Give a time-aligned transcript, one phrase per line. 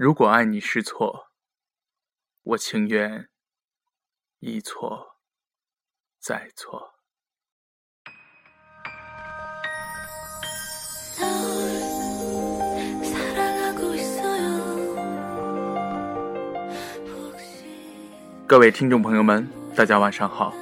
[0.00, 1.26] 如果爱你是错，
[2.42, 3.28] 我情愿
[4.38, 5.18] 一错
[6.18, 6.94] 再错。
[18.46, 19.46] 各位听众朋友们，
[19.76, 20.54] 大家晚上好，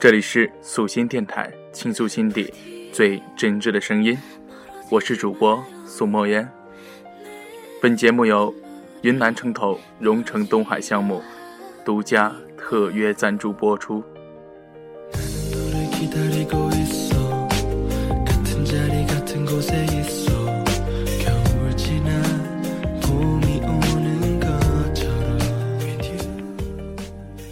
[0.00, 2.52] 这里是素心电台，倾诉心底
[2.92, 4.18] 最真挚的声音，
[4.90, 6.55] 我是主播苏墨烟。
[7.82, 8.52] 本节目由
[9.02, 11.22] 云南城投蓉城东海项目
[11.84, 14.02] 独家特约赞助播出。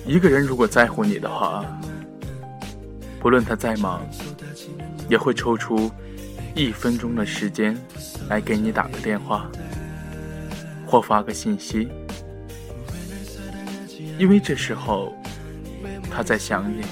[0.06, 1.62] 一个人如果在乎你的话，
[3.20, 4.01] 不论他再忙，
[5.06, 5.91] 也会抽出
[6.55, 7.77] 一分钟的时间
[8.31, 9.51] 来给你打个电话。
[10.95, 11.89] 或发个信息，
[14.17, 15.12] 因为这时候
[16.09, 16.84] 他在想你。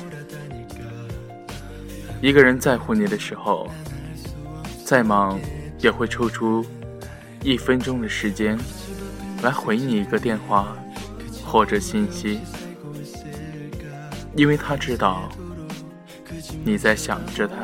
[2.21, 3.71] 一个人在乎你的时候，
[4.85, 5.39] 再忙
[5.79, 6.67] 也会抽出
[7.45, 8.59] 一分钟的时间
[9.41, 10.77] 来回你一个电话
[11.45, 12.41] 或者信息，
[14.35, 15.29] 因为他知道
[16.65, 17.55] 你在想着他。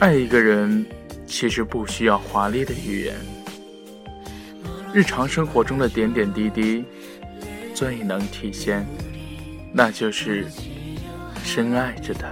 [0.00, 0.84] 爱一个人，
[1.26, 3.14] 其实不需要华丽的语言，
[4.92, 6.84] 日常生活中的点点滴滴，
[7.74, 8.84] 最能体现，
[9.72, 10.46] 那就是
[11.44, 12.28] 深爱着他。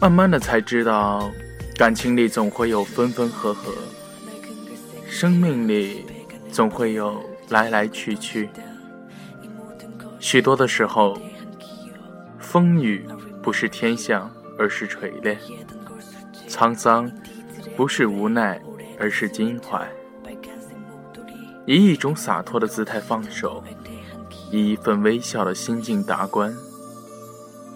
[0.00, 1.30] 慢慢的才知道，
[1.76, 3.72] 感情里总会有分分合合，
[5.08, 6.04] 生命里
[6.50, 8.50] 总会有来来去去，
[10.18, 11.16] 许多的时候，
[12.40, 13.06] 风雨。
[13.46, 14.28] 不是天象，
[14.58, 15.36] 而是锤炼；
[16.48, 17.08] 沧桑
[17.76, 18.60] 不是无奈，
[18.98, 19.88] 而是襟怀。
[21.64, 23.62] 以一种洒脱的姿态放手，
[24.50, 26.52] 以一份微笑的心境达观。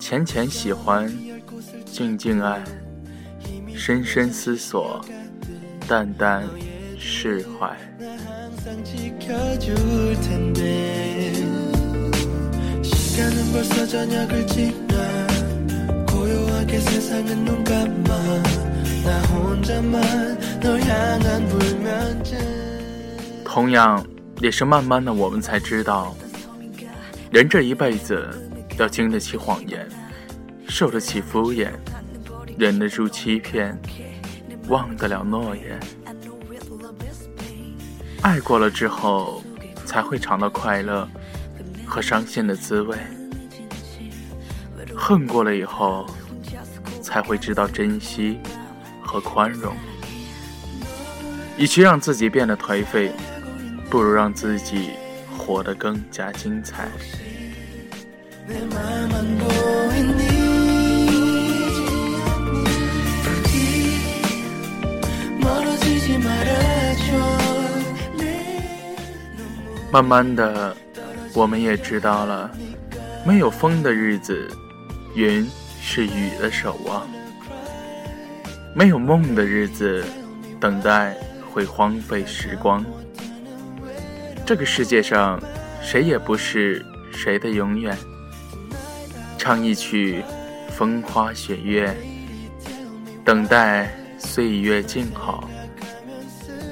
[0.01, 1.09] 浅浅喜欢，
[1.85, 2.65] 静静爱，
[3.73, 5.01] 深深思索，
[5.87, 6.43] 淡淡
[6.99, 7.77] 释怀。
[23.45, 24.07] 同样，
[24.39, 26.15] 也是慢慢的，我们才知道，
[27.33, 28.29] 人这一辈子
[28.79, 29.89] 要经得起谎言，
[30.69, 31.71] 受得起敷衍，
[32.57, 33.77] 忍得住欺骗，
[34.69, 35.81] 忘得了诺言。
[38.23, 39.43] 爱过了之后，
[39.85, 41.09] 才会尝到快乐
[41.85, 42.97] 和伤心的滋味；
[44.95, 46.07] 恨过了以后。
[47.01, 48.39] 才会知道珍惜
[49.03, 49.75] 和宽容。
[51.57, 53.13] 与其让自己变得颓废，
[53.91, 54.91] 不如让自己
[55.37, 56.89] 活得更加精彩。
[69.93, 70.77] 慢慢的，
[71.35, 72.51] 我们也知道了，
[73.27, 74.49] 没有风的日子，
[75.15, 75.47] 云。
[75.81, 77.09] 是雨的守望，
[78.75, 80.05] 没有梦的日子，
[80.61, 81.17] 等待
[81.51, 82.85] 会荒废时光。
[84.47, 85.41] 这个世界上，
[85.83, 87.97] 谁也不是谁的永远。
[89.39, 90.23] 唱一曲
[90.69, 91.97] 风花雪月，
[93.25, 95.49] 等待岁月静好。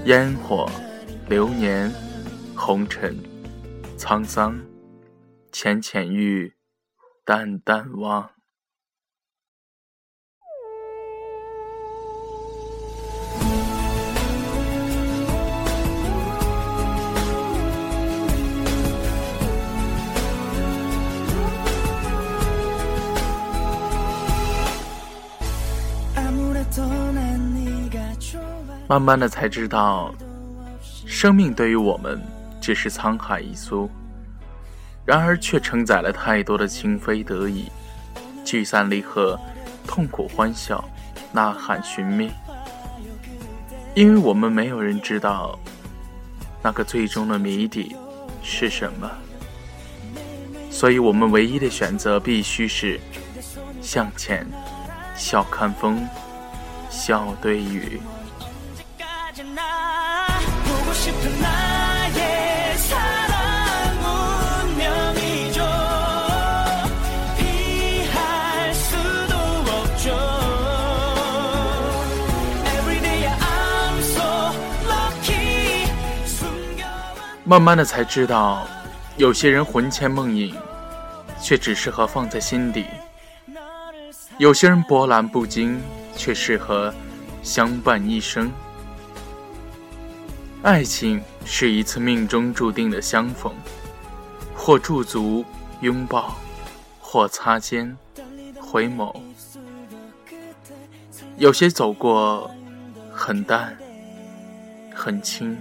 [0.04, 0.70] 烟火，
[1.28, 1.92] 流年，
[2.54, 3.16] 红尘，
[3.96, 4.58] 沧桑，
[5.50, 6.54] 浅浅遇，
[7.24, 8.30] 淡淡忘。
[28.88, 30.14] 慢慢的才知道，
[31.06, 32.18] 生命对于我们
[32.58, 33.90] 只是沧海一粟，
[35.04, 37.70] 然而却承载了太多的情非得已、
[38.46, 39.38] 聚散离合、
[39.86, 40.82] 痛苦欢笑、
[41.32, 42.30] 呐喊寻觅。
[43.94, 45.58] 因为我们没有人知道，
[46.62, 47.94] 那个最终的谜底
[48.42, 49.10] 是什么，
[50.70, 52.98] 所以我们唯一的选择必须是
[53.82, 54.46] 向前，
[55.14, 56.08] 笑看风，
[56.88, 58.00] 笑对雨。
[77.48, 78.68] 慢慢的才知道，
[79.16, 80.54] 有些人魂牵梦萦，
[81.40, 82.84] 却只适合放在心底；
[84.36, 85.80] 有些人波澜不惊，
[86.14, 86.92] 却适合
[87.42, 88.52] 相伴一生。
[90.62, 93.50] 爱情是一次命中注定的相逢，
[94.54, 95.42] 或驻足
[95.80, 96.36] 拥抱，
[97.00, 97.96] 或擦肩
[98.60, 99.18] 回眸。
[101.38, 102.50] 有些走过，
[103.10, 103.74] 很淡，
[104.94, 105.56] 很轻。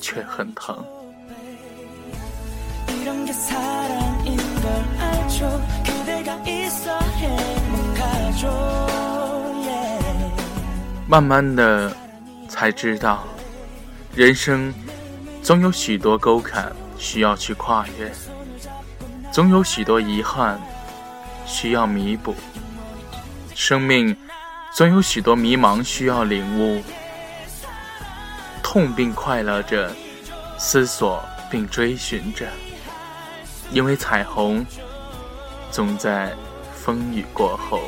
[0.00, 0.76] 却很疼。
[11.06, 11.92] 慢慢的，
[12.48, 13.24] 才知道，
[14.14, 14.72] 人生
[15.42, 18.10] 总有许多沟坎需要去跨越，
[19.32, 20.60] 总有许多遗憾
[21.46, 22.34] 需要弥补，
[23.56, 24.16] 生命
[24.72, 26.80] 总有许多迷茫需要领悟。
[28.72, 29.92] 痛并快乐着，
[30.56, 31.20] 思索
[31.50, 32.46] 并追寻着，
[33.72, 34.64] 因为彩虹
[35.72, 36.32] 总在
[36.72, 37.80] 风雨过后。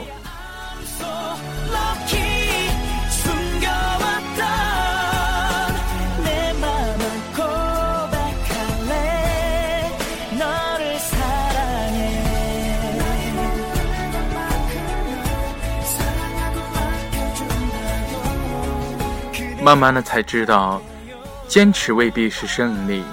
[19.63, 20.83] 慢慢的才知道，
[21.47, 23.05] 坚持未必是胜利，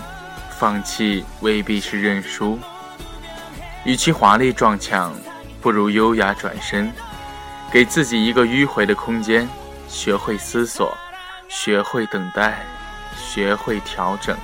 [0.57, 2.57] 放弃未必是认输。
[3.86, 5.13] 与其华丽撞墙，
[5.62, 6.92] 不如优雅转身，
[7.72, 9.48] 给自己一个迂回的空间，
[9.88, 10.92] 学会思索，
[11.48, 12.66] 学会等待，
[13.16, 14.36] 学会调整。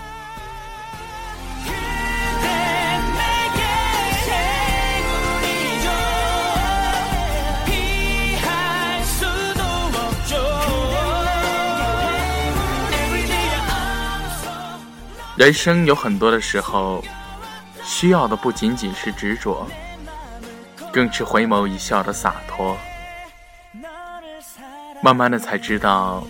[15.36, 17.04] 人生有很多的时候，
[17.84, 19.68] 需要的不仅仅是执着，
[20.94, 22.78] 更是回眸一笑的洒脱。
[25.02, 26.24] 慢慢的才知道，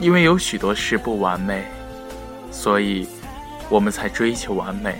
[0.00, 1.64] 因为有许多事不完美，
[2.50, 3.08] 所以
[3.68, 4.94] 我们才追求完美；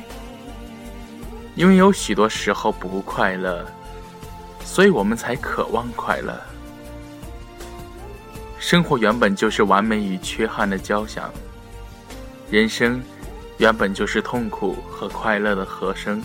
[1.56, 3.66] 因为有许多时候不快乐，
[4.64, 6.40] 所以我们才渴望快乐。
[8.60, 11.28] 生活原本就是完美与缺憾的交响。
[12.52, 13.02] 人生
[13.58, 16.22] 原本就是痛苦和快乐的和声，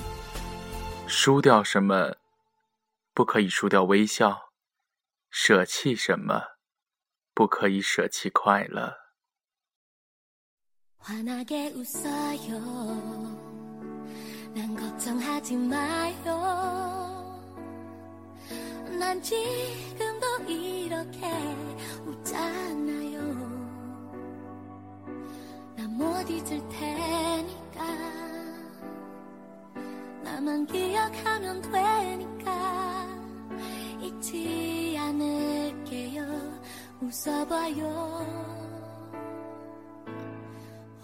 [1.07, 2.17] 输掉什么，
[3.13, 4.49] 不可以输掉微笑；
[5.29, 6.43] 舍弃什么，
[7.33, 8.93] 不可以舍弃快乐。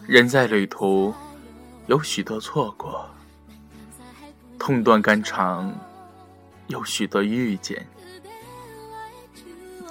[0.05, 1.13] 人在旅途，
[1.87, 3.05] 有许多错过；
[4.59, 5.73] 痛断肝肠，
[6.67, 7.77] 有许多遇见；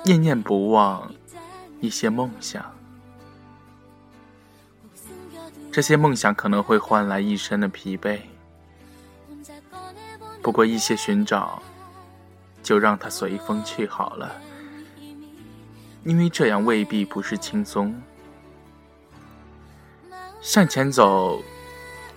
[0.04, 1.10] 念念不忘，
[1.80, 2.81] 一些梦想。
[5.72, 8.20] 这些梦想可能会换来一身的疲惫，
[10.42, 11.62] 不过一些寻找，
[12.62, 14.38] 就让它随风去好了，
[16.04, 17.98] 因为这样未必不是轻松。
[20.42, 21.42] 向前走，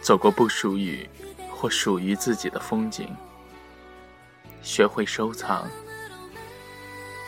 [0.01, 1.07] 走过不属于
[1.49, 3.15] 或属于自己的风景，
[4.61, 5.65] 学会收藏，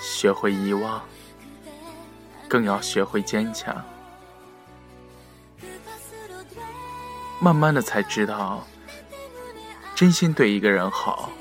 [0.01, 1.01] 学会遗忘，
[2.49, 3.81] 更要学会坚强。
[7.39, 8.65] 慢慢的才知道，
[9.95, 11.31] 真心对一个人好，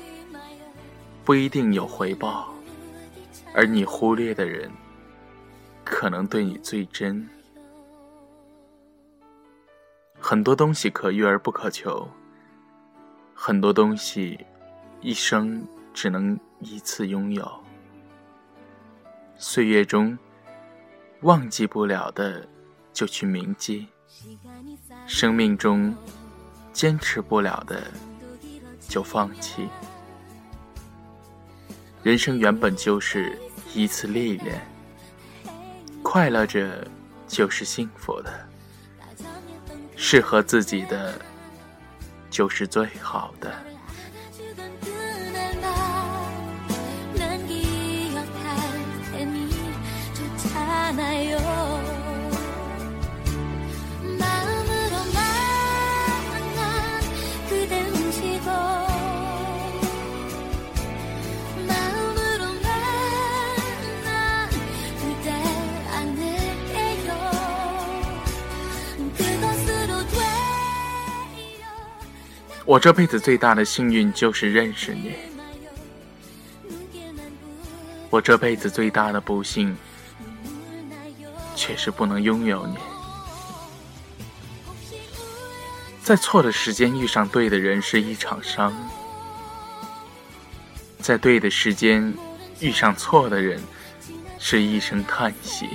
[1.25, 2.53] 不一定有回报，
[3.53, 4.71] 而你忽略的人，
[5.83, 7.27] 可能对你最真。
[10.19, 12.07] 很多东西可遇而不可求，
[13.33, 14.45] 很多东西
[15.01, 17.49] 一生只能一次拥有。
[19.35, 20.17] 岁月中
[21.21, 22.47] 忘记不了的，
[22.93, 23.87] 就去铭记。
[25.05, 25.95] 生命中
[26.73, 27.91] 坚持不了的，
[28.87, 29.67] 就放弃。
[32.03, 33.37] 人生原本就是
[33.73, 34.61] 一次历练，
[36.01, 36.87] 快乐着
[37.27, 38.47] 就是幸福的，
[39.95, 41.19] 适合自己的
[42.29, 43.66] 就是最好的。
[72.67, 75.13] 我这辈子最大的幸运就是认识你，
[78.09, 79.73] 我这辈子最大的不幸
[81.55, 82.75] 却是不能拥有你。
[86.03, 88.75] 在错的时间遇上对的人是一场伤，
[90.99, 92.13] 在对的时间
[92.59, 93.61] 遇上错的人
[94.37, 95.69] 是一声叹息。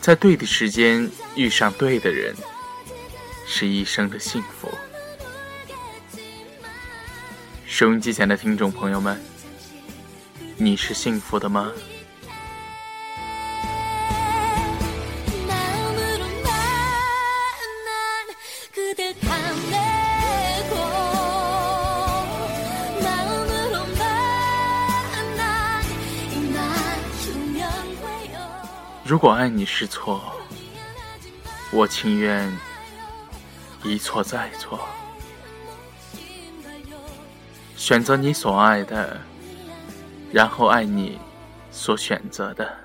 [0.00, 2.32] 在对的时间遇上对的人，
[3.50, 4.70] 是一生的幸福。
[7.66, 9.18] 收音机前的听众朋友们，
[10.58, 11.72] 你是幸福的吗？
[29.04, 30.34] 如果爱你是错，
[31.70, 32.46] 我情愿
[33.88, 34.78] 一错再错，
[37.74, 39.18] 选择你所爱的，
[40.30, 41.18] 然后爱你
[41.70, 42.76] 所选择的。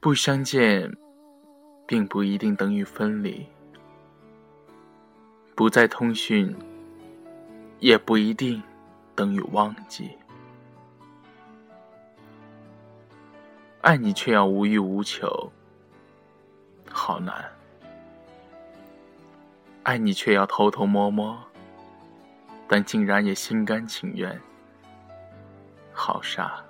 [0.00, 0.92] 不相见，
[1.86, 3.46] 并不一定等于分离；
[5.54, 6.52] 不再通讯，
[7.78, 8.60] 也不一定
[9.14, 10.10] 等于忘记。
[13.82, 15.52] 爱你却要无欲无求，
[16.90, 17.32] 好难；
[19.84, 21.38] 爱你却要偷偷摸摸，
[22.66, 24.40] 但竟然也心甘情愿，
[25.92, 26.64] 好傻。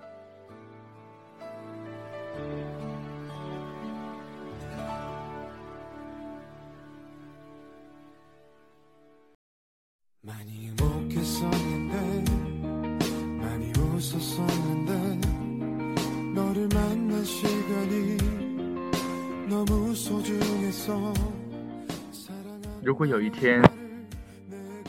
[22.84, 23.62] 如果有一天，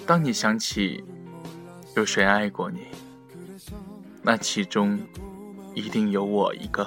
[0.06, 1.02] 当你想起
[1.96, 2.82] 有谁爱过你，
[4.22, 5.00] 那其中
[5.74, 6.86] 一定有我一个。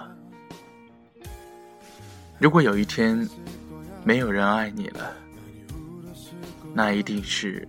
[2.38, 3.26] 如果有一天
[4.04, 5.16] 没有人爱你了，
[6.74, 7.66] 那一定是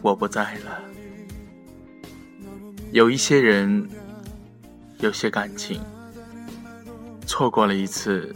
[0.00, 0.80] 我不在了。
[2.90, 3.86] 有一些人，
[5.00, 5.78] 有些感情，
[7.26, 8.34] 错过了一次，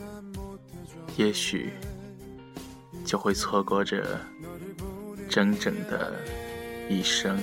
[1.16, 1.72] 也许。
[3.08, 4.04] 就会错过这
[5.30, 6.12] 整整的
[6.90, 7.40] 一生。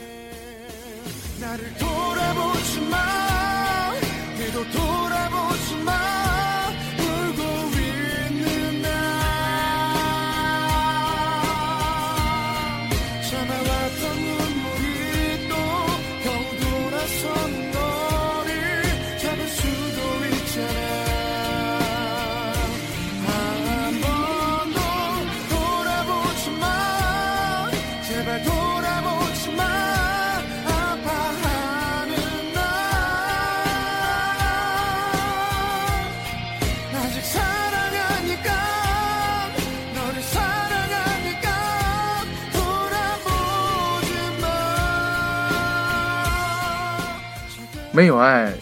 [47.95, 48.53] 没有爱，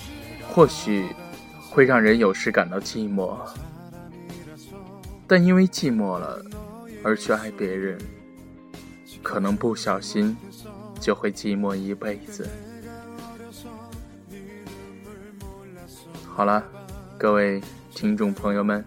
[0.48, 1.10] 或许
[1.68, 3.36] 会让人有时感到寂寞，
[5.25, 6.40] 但因为寂寞了
[7.04, 7.98] 而去爱别人，
[9.24, 10.38] 可能不小心
[11.00, 12.48] 就会寂寞一辈子。
[16.28, 16.63] 好了，
[17.18, 17.60] 各位
[17.90, 18.86] 听众朋友们，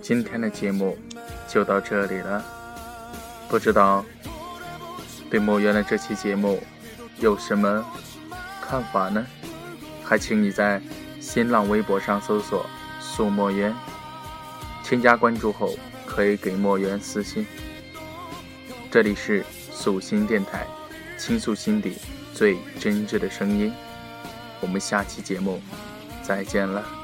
[0.00, 0.96] 今天的节目
[1.46, 2.42] 就到这里了。
[3.46, 4.02] 不知道
[5.28, 6.62] 对莫言的这期节目
[7.20, 7.84] 有什么？
[8.68, 9.26] 看法呢？
[10.04, 10.78] 还请你在
[11.20, 12.66] 新浪微博上搜索
[13.00, 13.74] “素墨渊”，
[14.84, 17.46] 添加关注后可以给墨渊私信。
[18.90, 20.66] 这里是素心电台，
[21.16, 21.96] 倾诉心底
[22.34, 23.72] 最真挚的声音。
[24.60, 25.62] 我们下期节目
[26.22, 26.97] 再见了。